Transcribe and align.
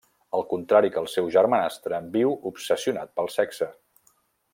Al 0.37 0.43
contrari 0.53 0.89
que 0.95 0.99
el 1.01 1.09
seu 1.15 1.27
germanastre, 1.35 1.99
viu 2.17 2.33
obsessionat 2.53 3.13
pel 3.21 3.31
sexe. 3.35 3.69